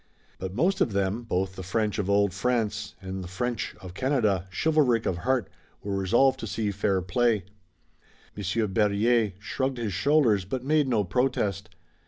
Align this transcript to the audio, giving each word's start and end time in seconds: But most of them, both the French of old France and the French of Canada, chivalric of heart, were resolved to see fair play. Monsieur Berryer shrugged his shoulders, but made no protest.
But 0.39 0.55
most 0.55 0.81
of 0.81 0.93
them, 0.93 1.21
both 1.21 1.55
the 1.55 1.61
French 1.61 1.99
of 1.99 2.09
old 2.09 2.33
France 2.33 2.95
and 3.03 3.23
the 3.23 3.27
French 3.27 3.75
of 3.81 3.93
Canada, 3.93 4.47
chivalric 4.49 5.05
of 5.05 5.17
heart, 5.19 5.47
were 5.83 5.95
resolved 5.95 6.39
to 6.39 6.47
see 6.47 6.71
fair 6.71 7.03
play. 7.03 7.45
Monsieur 8.35 8.65
Berryer 8.65 9.33
shrugged 9.37 9.77
his 9.77 9.93
shoulders, 9.93 10.43
but 10.43 10.63
made 10.63 10.87
no 10.87 11.03
protest. 11.03 11.69